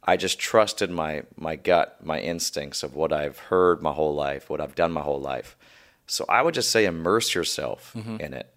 [0.04, 4.50] I just trusted my my gut, my instincts of what I've heard my whole life,
[4.50, 5.56] what I've done my whole life.
[6.08, 8.18] So I would just say immerse yourself mm-hmm.
[8.20, 8.54] in it.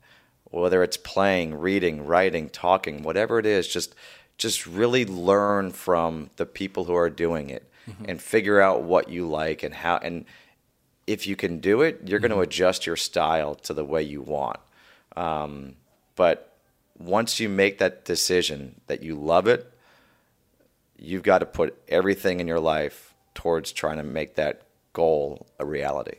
[0.51, 3.95] Whether it's playing, reading, writing, talking, whatever it is, just
[4.39, 7.71] just really learn from the people who are doing it.
[7.89, 8.07] Mm-hmm.
[8.09, 10.25] and figure out what you like and how and
[11.07, 14.23] if you can do it, you're going to adjust your style to the way you
[14.23, 14.59] want.
[15.17, 15.77] Um,
[16.17, 16.57] but
[16.99, 19.73] once you make that decision that you love it,
[20.99, 25.67] you've got to put everything in your life towards trying to make that goal a
[25.67, 26.17] reality.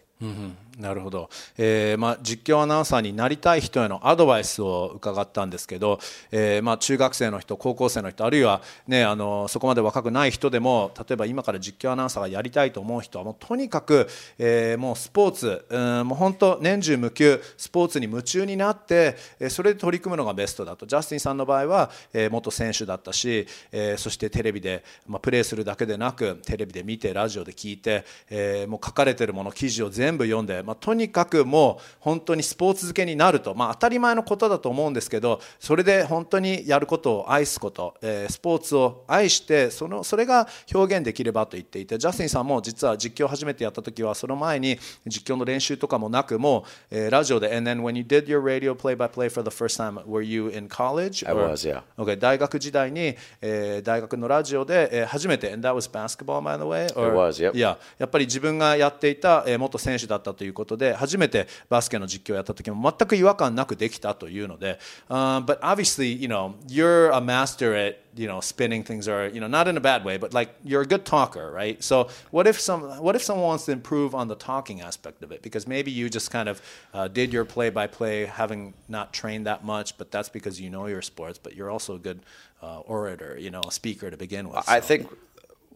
[0.77, 5.99] なるほど、えーまあ、実況アナウンサーになりたい人へのアドバイスを伺ったんですけど、
[6.31, 20.85] えーまあ、中学生の人、高校生の人あるいは、ね、あのそこまで若くない人でも例えば今から実況アナウンサーがやりたいと思う人はもうとにかく、えー、もうスポーツ、うん、もう本当年中無休スポーツに夢中になって、えー、それで取り組むのがベストだと。
[20.85, 50.21] ジャスティンさんの場合は、えー、元選手だったし、えー、そしてテレビで、まあ、プレーするだけでなくテレビで見てラジオで聞いて、えー、もう書かれているもの記事を全部読んでまあ、とにかくもう本当にスポーツ漬けになると、まあ、当たり前のことだと思うんですけどそれで本当にやることを愛すこと、えー、スポーツを愛してそのそれが表現できればと言っていてジャスティンさんも実は実況を初めてやった時はその前に実況の練習とかもなくもう、えー、ラジオで And then when you did your radio play by play for the first time were
[50.21, 51.25] you in college?
[51.25, 51.81] I was, yeah.
[51.97, 56.93] Okay, 大学時代に、えー、大学のラジオで、えー、初めて And that was basketball by the way?
[56.99, 57.53] Or, It was, yep.
[57.53, 69.28] Yeah, やっぱり自分がやっていた、えー、元選手だったということで初めてバスケの実況をやった時も全く違和感なくできたというので、uh, but obviously, you know, you're a master at you know spinning things or
[69.28, 72.08] you know not in a bad way but like you're a good talker right so
[72.30, 75.42] what if some what if someone wants to improve on the talking aspect of it
[75.42, 76.60] because maybe you just kind of
[76.92, 80.68] uh, did your play by play having not trained that much but that's because you
[80.68, 82.20] know your sports but you're also a good
[82.62, 84.72] uh, orator you know a speaker to begin with so.
[84.72, 85.08] i think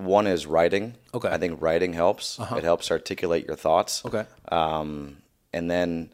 [0.04, 0.96] one is writing.
[1.14, 1.30] Okay.
[1.30, 2.40] I think writing helps.
[2.40, 2.56] Uh-huh.
[2.56, 4.04] It helps articulate your thoughts.
[4.06, 4.26] Okay.
[4.52, 5.18] Um,
[5.54, 6.12] and then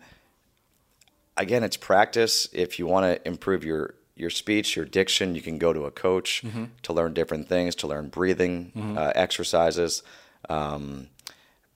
[1.38, 2.48] again, it's practice.
[2.52, 5.92] If you want to improve your your speech, your diction, you can go to a
[5.92, 6.66] coach mm-hmm.
[6.82, 8.98] to learn different things, to learn breathing mm-hmm.
[8.98, 10.02] uh, exercises.
[10.50, 11.10] Um,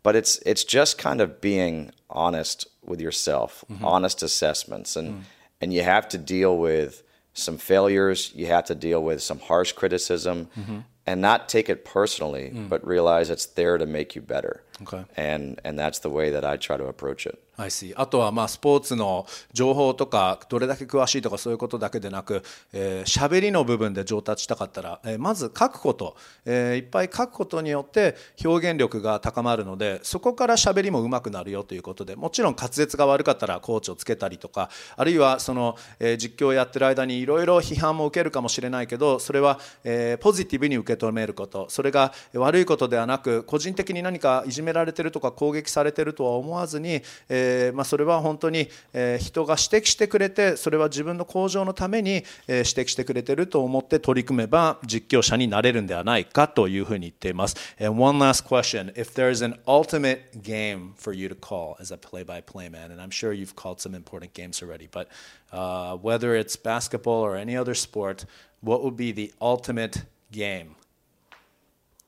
[0.03, 3.85] but it's it's just kind of being honest with yourself, mm-hmm.
[3.85, 5.21] honest assessments, and mm.
[5.61, 8.31] and you have to deal with some failures.
[8.33, 12.69] You have to deal with some harsh criticism, mm-hmm and not take it personally, mm.
[12.69, 14.63] but realize it's there to make you better.
[14.83, 15.05] Okay.
[15.15, 17.39] And and that's the way that I try to approach it.
[17.57, 17.93] I see.
[17.95, 26.15] あとはまあスポーツの情報とかどれだけ詳しいとかそういうことだけでなく、えー、喋りの部分で上達したかったら、えー、まず書くこと、
[26.45, 57.55] えー、いっぱい書くことによって表現力が高まるのでそこから喋りも上手くなるよということでもちろん滑舌が悪かったらコーチをつけたりとかあるいはその、えー、実況をやってる間にいろいろ批判も受けるかもしれないけどそれは、えー、ポジティブに受け止めることそれが悪いことではなく個人的に何かいじめられてるとか攻撃されてるとは思わずに、えまあ、それは本当に、えー、人が指摘してくれてそれは自分の向上のために、えー、指摘してくれてると思って取り組めば実況者になれるんではないかというふうに言っています。
[57.79, 58.91] And one last question.
[58.93, 63.11] If there's an ultimate game for you to call as a play-by-play man, and I'm
[63.11, 65.07] sure you've called some important games already, but
[65.51, 68.25] uh, whether it's basketball or any other sport,
[68.61, 70.75] what would be the ultimate game?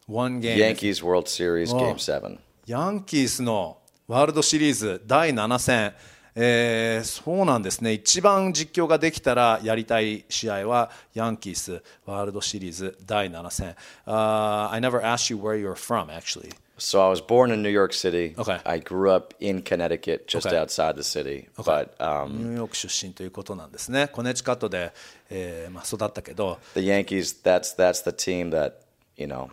[0.07, 0.57] One game.
[0.59, 2.39] Yankees World Series Game 7.
[2.65, 5.93] ヤンキースのワールドシリーズ第7戦、
[6.33, 13.75] えー、そうなんですね一番実況ができたらやりたい試合はヤンキースワールドシリーズ第7戦、
[14.07, 17.93] uh, I never asked you where you're from actually So I was born in New York
[17.93, 18.33] City.
[18.35, 18.59] Okay.
[18.65, 20.57] I grew up in Connecticut, just okay.
[20.57, 21.47] outside the city.
[21.59, 21.63] Okay.
[21.63, 24.07] But um, ニューヨーク出身ということなんですね。
[24.07, 24.91] コネチカットで、
[25.29, 26.59] えーまあ、育ったけど。
[26.73, 28.73] The Yankees, that's that's the team that
[29.17, 29.49] you know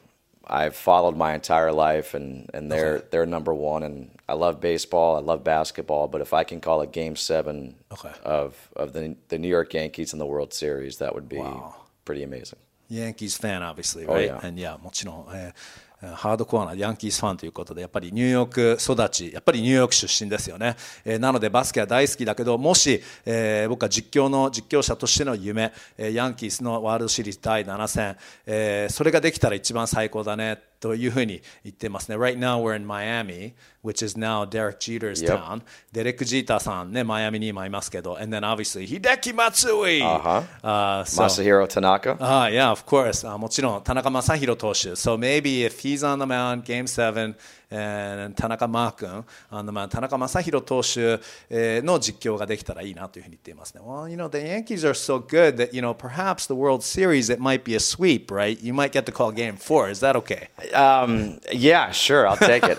[0.50, 3.08] I've followed my entire life, and, and they're okay.
[3.10, 3.84] they're number one.
[3.84, 7.76] And I love baseball, I love basketball, but if I can call a Game Seven
[7.92, 8.12] okay.
[8.24, 11.76] of of the the New York Yankees in the World Series, that would be wow.
[12.06, 12.60] pretty amazing.
[12.88, 14.30] Yankees fan, obviously, right?
[14.30, 14.40] Oh, yeah.
[14.44, 15.28] And yeah, もちろん。
[15.34, 15.54] えー
[16.01, 30.70] ハードコアなヤンキースファンということでやっぱりニューヨーク育ちやっぱりニューヨーク出身ですよね、えー、なのでバスケは大好きだけどもし、えー、僕は実況の実況者としての夢、えー、ヤンキースのワールドシリーズ第7戦、えー、それができたら一番最高だね。
[30.80, 32.18] というふうに言ってますね。
[32.18, 33.54] Right now we're in Miami,
[33.84, 35.38] which is now Derek Jeter's yep.
[35.38, 35.62] town.
[35.92, 40.02] デレック・ジーターさんね、マイアミに今いますけど、and then obviously Hideki Matsui!
[40.02, 40.44] Uh-huh.
[40.62, 42.18] Uh, so, Masahiro Tanaka?
[42.20, 43.28] Uh, yeah, of course.
[43.28, 44.96] Uh, もちろん、田中将大投手。
[44.96, 47.36] So maybe if he's on the mound, game seven,
[47.70, 53.82] えー、田中マー君あの、まあ、田中将大投手、えー、の実況ができたらいいなというふうに言っていますね。
[53.82, 57.40] Well, you know, the Yankees are so good that, you know, perhaps the World Series, it
[57.40, 58.62] might be a sweep, right?
[58.62, 59.90] You might get to call game four.
[59.90, 60.50] Is that okay?
[60.73, 62.79] Um, yeah, sure, I'll take it.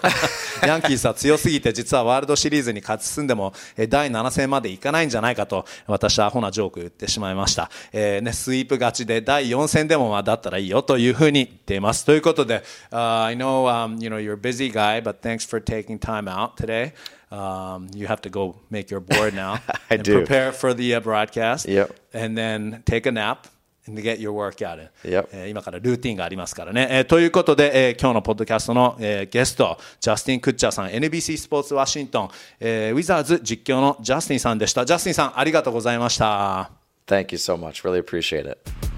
[0.65, 3.54] ヤンキースは強すぎて、実はワールドシリーズに勝ち進んでも、
[3.89, 7.69] 第7戦までいかないんじゃないかと、私はアホなジョーク言ってしまいました。
[7.92, 12.06] えー、ね、スイープ勝ちで第4戦でもまあだったらいいよというふうに言っています。
[12.06, 16.56] ということで、uh, I know, um, you know, you're a busy guy, but thanks for taking time out
[16.56, 16.94] today.
[17.31, 20.17] Um, you have to go make your board now I and do.
[20.17, 21.67] prepare for the uh, broadcast.
[21.67, 21.96] Yep.
[22.13, 23.48] And then take a nap.
[23.88, 24.90] Get your workout in.
[25.12, 25.27] Yep.
[25.32, 26.88] えー今からルーティンがありますからね。
[26.92, 32.29] えーということで、えー今日のポッドキャストの、えーゲスト、ジャスティン・クッチャーさん、NBC スポーツワシントン、
[32.60, 34.86] えーウィザーズ実況のジャスティンさんでした。
[34.86, 36.71] ジャスティンさん、ありがとうございました。
[37.08, 37.84] Thank you so much.
[37.84, 38.90] Really appreciate it.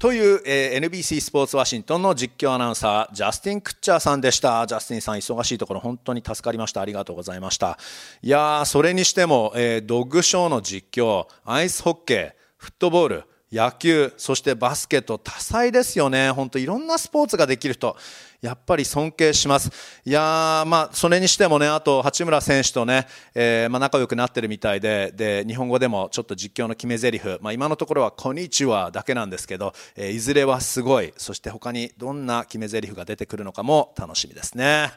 [0.00, 4.66] という、えー NBC スポーツワシントンの実況アナウンサー、ジャスティン・クッチャーさんでした。
[4.66, 6.80] ジャスティンさん、忙しいところ本当に助かりました。
[6.80, 7.76] ありがとうございました。
[8.22, 16.30] いやー、それにしても、えードッグショーの実況、アイスホッケー、フットボール、野球、そしてバスケット、多彩ですよね。
[16.30, 17.96] 本当いろんなスポーツができる人、
[18.40, 19.72] やっぱり尊敬します。
[20.04, 34.92] いやー、まあ、それにしてもね、あと、八村選手とね、えーまあ、仲良くなってるみたいで、で、日本語でもちょっと実況の決め台詞、まあ、今のところは、こんにちはだけなんですけど、えーいずれはすごい、そして他にどんな決め台詞が出てくるのかも楽しみですね。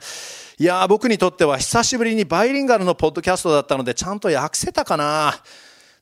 [0.59, 5.33] いやー、僕にとっては久しぶりにバイリンガルのポッドキャストだったので、ちゃんと訳せたかな。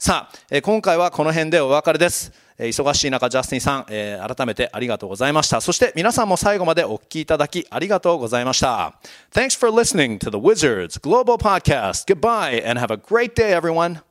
[0.03, 2.33] さあ、え今回はこの辺でお別れです。
[2.57, 5.61] え忙しい中、ジャスティンさん、え改めてありがとうございました。
[5.61, 8.95] そして皆さんも最後までお聞きいただきありがとうございました。
[9.31, 12.11] Thanks for listening to the Wizards Global Podcast.
[12.11, 14.01] Goodbye and have a great day, everyone.